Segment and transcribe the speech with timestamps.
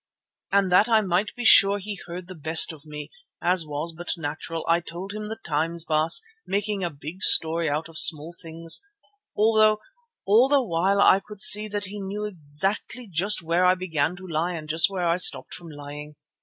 [0.51, 4.07] And that I might be sure he heard the best of me, as was but
[4.17, 8.81] natural, I told him the times, Baas, making a big story out of small things,
[9.37, 9.77] although
[10.25, 14.25] all the while I could see that he knew exactly just where I began to
[14.27, 16.15] lie and just where I stopped from lying.